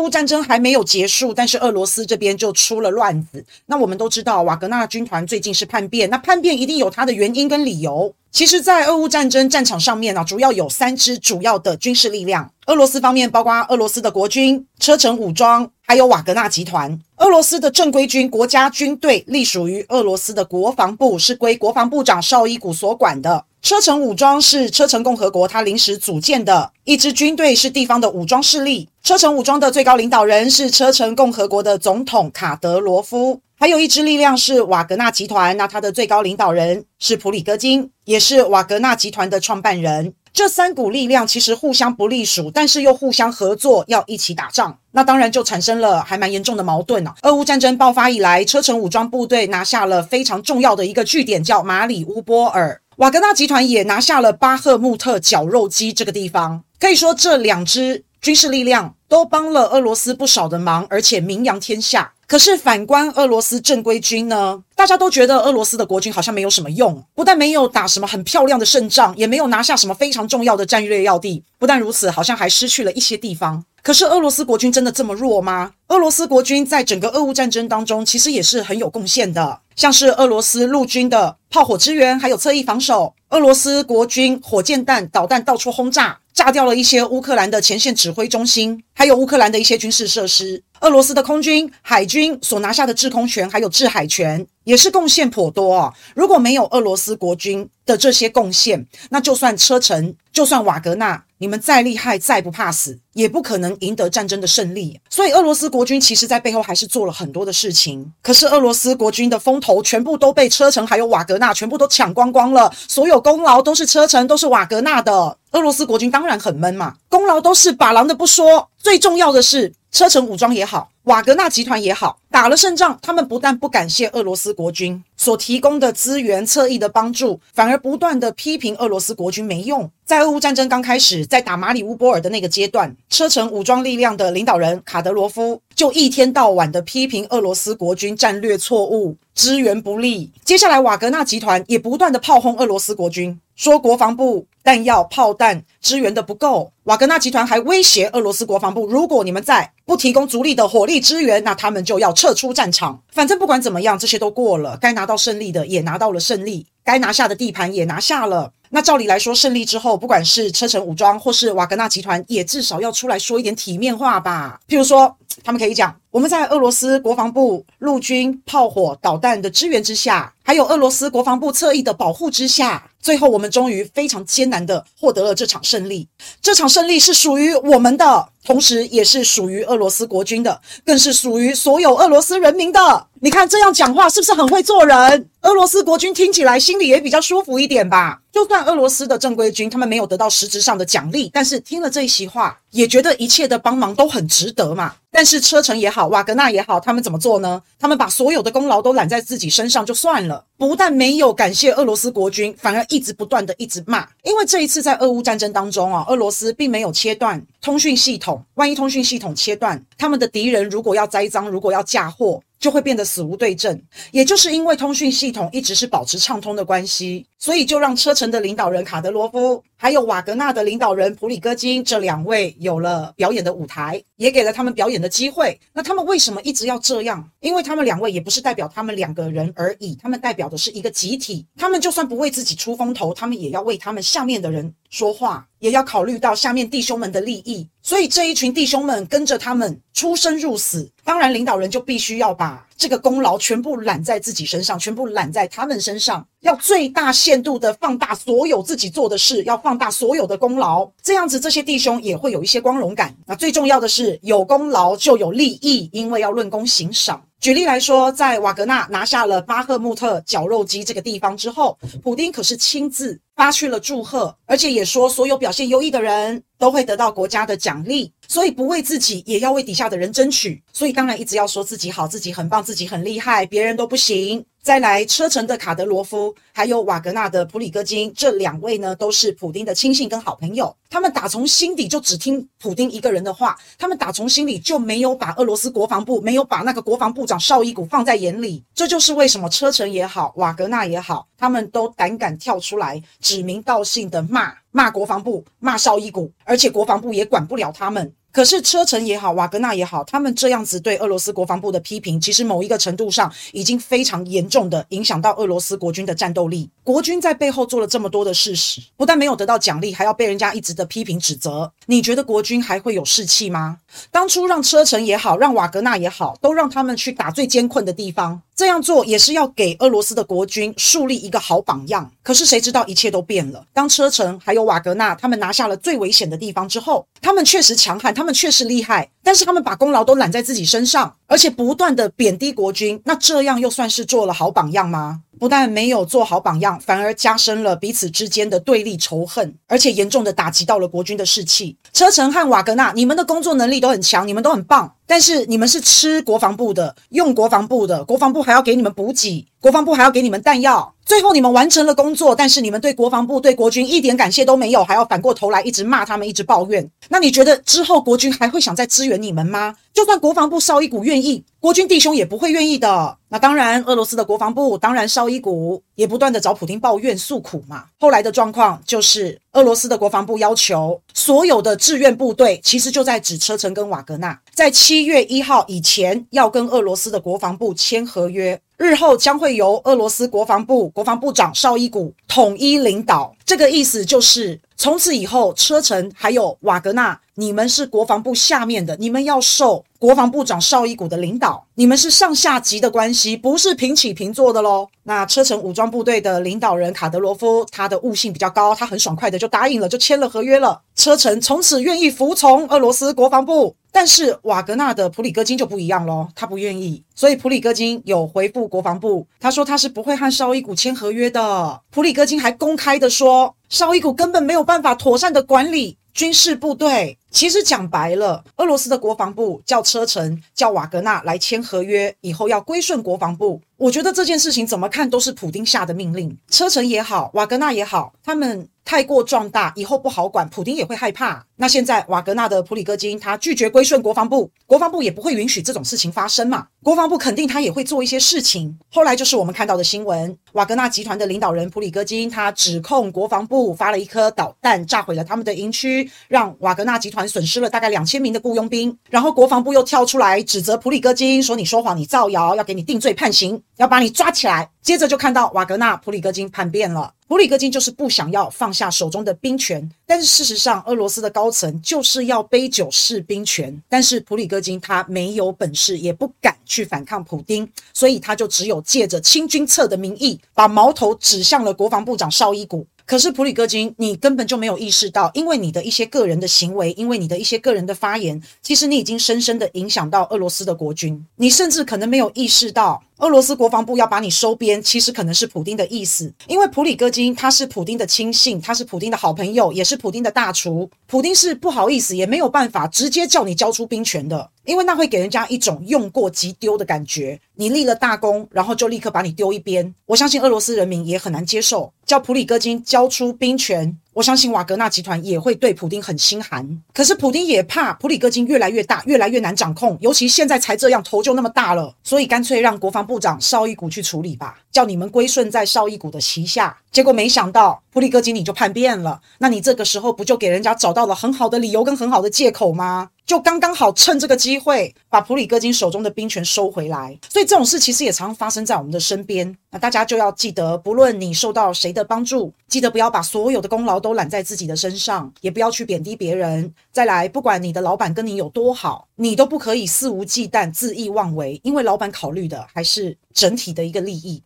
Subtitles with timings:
[0.00, 3.44] 乌战争还没有结束，但是俄罗斯这边就出了乱子。
[3.66, 8.14] 那我们都知道，瓦格纳军团最近是叛变，那叛变一定有它的原因跟理由。
[8.30, 12.50] 其实，在俄乌战争战场上面呢，主要有三支主要的军事力量。
[12.66, 17.00] 俄罗斯方面包括俄罗斯的国军、车臣武装，还有瓦格纳集团。
[17.16, 23.46] 俄罗斯的正规军国家军队隶属于俄罗斯的国防部，是归国防部长绍伊古所管的。
[23.60, 28.88] 车臣武装是车臣共和国他临时组建的一支军队，是地方的武装势力。
[29.02, 33.40] 车臣武装的最高领导人是车臣共和国的总统卡德罗夫。
[33.58, 40.14] 还有一支力量是瓦格纳集团，那他的最高领导人是普里戈金，也是瓦格纳集团的创办人。
[40.32, 44.78] 这三股力量其实互相不隶属，但是又互相合作，要一起打仗。
[44.92, 47.16] 那当然就产生了还蛮严重的矛盾了。
[47.22, 52.80] 俄乌战争爆发以来，车臣武装部队拿下了非常重要的一个据点，叫马里乌波尔。
[52.98, 56.64] 瓦格纳集团也拿下了巴赫穆特绞肉机这个地方。
[56.80, 62.12] 可以说，这两支军事力量都帮了俄罗斯不少的忙，而且名扬天下。
[62.26, 71.44] 可是反观俄罗斯正规军呢，大家都觉得俄罗斯的国军好像没有什么用，不但没有打什么很漂亮的胜仗，也没有拿下什么非常重要的战略要地。
[71.56, 73.64] 不但如此，好像还失去了一些地方。
[73.82, 75.72] 可是俄罗斯国军真的这么弱吗？
[75.88, 90.62] 俄罗斯国军在整个俄乌战争当中，其实也是很有贡献的，像是俄罗斯陆军的炮火支援，还有侧翼防守，俄罗斯国军火箭弹、导弹到处轰炸，炸掉了一些乌克兰的前线指挥中心，还有乌克兰的一些军事设施。
[90.80, 95.92] 俄罗斯的空军、海军所拿下的制空权还有制海权，也是贡献颇多哦。
[96.14, 105.00] 如果没有俄罗斯国军的这些贡献，那就算车臣，就算瓦格纳，你们再厉害、再不怕死，也不可能赢得战争的胜利。
[105.10, 108.12] 所以，俄罗斯国军其实在背后还是做了很多的事情。
[108.22, 115.36] 可是，俄罗斯国军的风头全部都被车臣还有瓦格纳全部都抢光光了，所有功劳都是车臣，都是瓦格纳的。
[115.50, 129.90] 俄罗斯国军当然很闷嘛，功劳都是把郎的不说，最重要的是车臣武装也好，瓦格纳集团也好，打了胜仗，他们不但不感谢俄罗斯国军所提供的资源、侧翼的帮助，反而不断的批评俄罗斯国军没用。
[130.06, 140.32] 在俄乌战争刚开始，在打马里乌波尔的那个阶段，车臣武装力量的领导人卡德罗夫就一天到晚的批评俄罗斯国军战略错误、支援不力。
[140.44, 143.38] 接下来，瓦格纳集团也不断的炮轰俄罗斯国军。
[143.54, 153.02] 说国防部弹药、炮弹支援的不够，瓦格纳集团还威胁俄罗斯国防部，如果你们再不提供足力的火力支援，那他们就要撤出战场。
[153.10, 158.52] 反正不管怎么样，这些都过了，该拿到胜利的也拿到了胜利，该拿下的地盘也拿下了。
[158.70, 164.60] 那照理来说，胜利之后，不管是车臣武装或是瓦格纳集团，也至少要出来说一点体面话吧。
[164.68, 176.08] 譬如说，他们可以讲，我们在俄罗斯国防部陆军炮火、导弹的支援之下，还有俄罗斯国防部侧翼的保护之下，最后我们终于非常艰难的获得了这场胜利。
[176.42, 183.06] 这场胜利是属于我们的，同时也是属于俄罗斯国军的，更是属于所有俄罗斯人民的。
[183.20, 185.28] 你看这样讲话是不是很会做人？
[185.42, 188.20] 俄罗斯国军听起来心里也比较舒服一点吧。
[188.32, 194.94] 就算俄罗斯的正规军他们没有得到实质上的奖励，但是听了这一席话，也觉得一切的帮忙都很值得嘛。
[195.10, 197.62] 但是车臣也好，瓦格纳也好，他们怎么做呢？
[197.78, 204.06] 他们把所有的功劳都揽在自己身上就算了，不但没有感谢俄罗斯国军，反而一直不断的一直骂。
[204.22, 212.42] 因为这一次在俄乌战争当中啊，俄罗斯并没有切断通讯系统，万一通讯系统切断，他们的敌人如果要栽赃，如果要嫁祸。
[212.58, 213.80] 就会变得死无对证，
[214.10, 225.58] 也就是因为通讯系统一直是保持畅通的关系，所以就让车臣的领导人卡德罗夫，还有瓦格纳的领导人普里戈金这两位有了表演的舞台，也给了他们表演的机会。
[225.72, 227.30] 那他们为什么一直要这样？
[227.40, 231.46] 因为他们两位也不是代表他们两个人而已，他们代表的是一个集体。
[231.56, 237.68] 他们就算不为自己出风头，他们也要为他们下面的人说话，也要考虑到下面弟兄们的利益。
[237.88, 253.16] 所以这一群弟兄们跟着他们出生入死，当然领导人就必须要把这个功劳全部揽在自己身上，全部揽在他们身上，要最大限度的放大所有自己做的事，要放大所有的功劳，这样子这些弟兄也会有一些光荣感。
[253.24, 257.24] 那最重要的是，有功劳就有利益，因为要论功行赏。
[257.40, 268.12] 举例来说，在瓦格纳拿下了巴赫穆特绞肉机这个地方之后，普丁可是亲自发去了祝贺，而且也说所有表现优异的人都会得到国家的奖励。
[268.26, 270.60] 所以不为自己，也要为底下的人争取。
[270.72, 274.44] 所以当然一直要说自己好，自己很棒，自己很厉害，别人都不行。
[274.68, 280.76] 再来，车臣的卡德罗夫，还有瓦格纳的普里戈金，这两位呢，都是普丁的亲信跟好朋友。
[280.90, 288.62] 他们打从心底就只听普丁一个人的话，他们打从心里就没有把俄罗斯国防部，没有把那个国防部长绍伊古放在眼里。
[288.74, 298.12] 这就是为什么车臣也好，瓦格纳也好，他们都胆敢跳出来指名道姓的骂骂国防部，骂绍伊古，而且国防部也管不了他们。
[298.38, 306.70] 可是车臣也好，瓦格纳也好，他们这样子对俄罗斯国防部的批评，其实某一个程度上已经非常严重的影响到俄罗斯国军的战斗力。
[306.88, 311.70] 国军在背后做了这么多的事实，不但没有得到奖励，还要被人家一直的批评指责。
[311.84, 313.76] 你觉得国军还会有士气吗？
[314.10, 322.10] 当初让车臣也好，让瓦格纳也好，都让他们去打最艰困的地方，这样做也是要给俄罗斯的国军树立一个好榜样。
[322.22, 323.66] 可是谁知道一切都变了。
[323.74, 335.20] 当车臣还有瓦格纳他们拿下了最危险的地方之后，他们确实强悍，他们确实厉害，但是他们把功劳都揽在自己身上，而且不断的贬低国军，那这样又算是做了好榜样吗？
[335.38, 341.76] 不但没有做好榜样，反而加深了彼此之间的对立仇恨，而且严重的打击到了国军的士气。
[341.92, 350.94] 车臣和瓦格纳，你们的工作能力都很强，你们都很棒，但是你们是吃国防部的，用国防部的，国防部还要给你们补给，国防部还要给你们弹药。
[351.06, 356.86] 最后你们完成了工作，但是你们对国防部、对国军一点感谢都没有，还要反过头来一直骂他们，一直抱怨。
[357.08, 359.74] 那你觉得之后国军还会想再支援你们吗？
[359.94, 363.16] 就算国防部烧一股愿意，国军弟兄也不会愿意的。
[363.30, 367.84] 那当然，俄罗斯的国防部，当然烧一股也不断的找普丁抱怨诉苦嘛。
[367.98, 378.60] 后来的状况就是，俄罗斯的国防部要求所有的志愿部队，其实就在指车臣跟瓦格纳，在七月一号以前要跟俄罗斯的国防部签合约。
[378.76, 383.32] 日后将会由俄罗斯国防部国防部长绍伊古统一领导。
[383.44, 394.88] 这个意思就是，从此以后，车臣还有瓦格纳，你们是国防部下面的，你们要受国防部长绍伊古的领导，你们是上下级的关系，不是平起平坐的喽。
[395.04, 400.82] 那车臣武装部队的领导人卡德罗夫，他的悟性比较高，他很爽快的就答应了，就签了合约了。
[400.96, 403.76] 车臣从此愿意服从俄罗斯国防部。
[403.90, 411.80] 但是瓦格纳的普里戈金就不一样喽，他不愿意，所以普里戈金有回复国防部，他说他是不会和绍伊古签合约的。
[411.90, 417.17] 普里戈金还公开的说，绍伊古根本没有办法妥善的管理军事部队。
[417.30, 423.60] 其实讲白了，俄罗斯的国防部叫车臣、叫瓦格纳来签合约，以后要归顺国防部。
[423.78, 426.36] 我觉得这件事情怎么看都是普丁下的命令。
[426.50, 428.68] 车臣也好，瓦格纳也好，他们。
[428.84, 431.44] 太过壮大，以后不好管，普丁也会害怕。
[431.56, 436.68] 那现在瓦格纳的普里戈金他拒绝归顺国防部，国防部也不会允许这种事情发生嘛。
[436.82, 438.78] 国防部肯定他也会做一些事情。
[438.90, 448.96] 后来就是我们看到的新闻，瓦格纳集团的领导人普里戈金他指控国防部发了一颗导弹炸毁了他们的营区，让瓦格纳集团损失了大概两千名的雇佣兵。
[449.10, 454.70] 然后国防部又跳出来指责普里戈金说，你说谎，你造谣，要给你定罪判刑，要把你抓起来。
[454.82, 457.12] 接着就看到瓦格纳普里戈金叛变了。
[457.26, 463.82] 普里戈金就是不想要放下手中的兵权，但是事实上，俄罗斯的高层就是要杯酒释兵权。
[463.88, 472.86] 但是普里戈金他没有本事，也不敢去反抗普丁，所以他就只有借着清君侧的名义，把矛头指向了国防部长绍伊古。
[473.04, 481.26] 可是普里戈金，你根本就没有意识到，因为你的一些个人的行为，因为你的一些个人的发言，其实你已经深深的影响到俄罗斯的国军。
[481.36, 486.32] 你甚至可能没有意识到，俄罗斯国防部要把你收编，其实可能是普丁的意思。
[486.46, 490.88] 因为普里戈金他是普丁的亲信，他是普丁的好朋友，也是普丁的大厨。
[491.08, 497.40] 普丁是不好意思，也没有办法直接叫你交出兵权的，因为那会给人家一种用过即丢的感觉。
[497.56, 499.92] 你立了大功，然后就立刻把你丢一边。
[500.06, 503.98] 我相信俄罗斯人民也很难接受，叫普里戈金交出兵权。
[504.18, 516.76] 我相信瓦格纳集团也会对普丁很心寒，可是普丁也怕普里戈金越来越大，越来越难掌控，尤其现在才这样，头就那么大了，所以干脆让国防部长绍伊古去处理吧，叫你们归顺在绍伊古的旗下。
[516.90, 523.10] 结果没想到普里戈金你就叛变了，那你这个时候不就给人家找到了很好的理由跟很好的借口吗？
[523.28, 529.54] 就刚刚好趁这个机会把普里戈金手中的兵权收回来，所以这种事其实也常发生在我们的身边。
[529.70, 536.72] 那大家就要记得，不论你受到谁的帮助，记得不要把所有的功劳都揽在自己的身上，也不要去贬低别人。
[536.90, 544.42] 再来，不管你的老板跟你有多好，你都不可以肆无忌惮、恣意妄为，因为老板考虑的还是整体的一个利益。